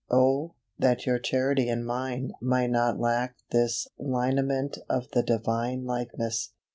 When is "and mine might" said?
1.69-2.71